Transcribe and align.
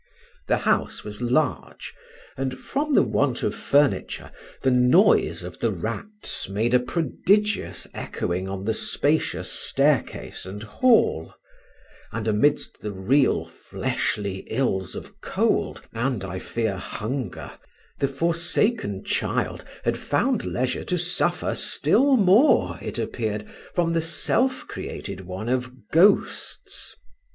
The 0.47 0.57
house 0.57 1.03
was 1.03 1.21
large, 1.21 1.93
and, 2.35 2.57
from 2.57 2.95
the 2.95 3.03
want 3.03 3.43
of 3.43 3.53
furniture, 3.53 4.31
the 4.63 4.71
noise 4.71 5.43
of 5.43 5.59
the 5.59 5.71
rats 5.71 6.49
made 6.49 6.73
a 6.73 6.79
prodigious 6.79 7.85
echoing 7.93 8.49
on 8.49 8.63
the 8.65 8.73
spacious 8.73 9.51
staircase 9.51 10.43
and 10.47 10.63
hall; 10.63 11.35
and 12.11 12.27
amidst 12.27 12.81
the 12.81 12.91
real 12.91 13.45
fleshly 13.45 14.37
ills 14.49 14.95
of 14.95 15.21
cold 15.21 15.83
and, 15.93 16.23
I 16.23 16.39
fear, 16.39 16.77
hunger, 16.77 17.51
the 17.99 18.07
forsaken 18.07 19.03
child 19.03 19.63
had 19.83 19.99
found 19.99 20.43
leisure 20.45 20.83
to 20.85 20.97
suffer 20.97 21.53
still 21.53 22.17
more 22.17 22.79
(it 22.81 22.97
appeared) 22.97 23.45
from 23.75 23.93
the 23.93 24.01
self 24.01 24.67
created 24.67 25.21
one 25.21 25.47
of 25.47 25.71
ghosts. 25.91 26.95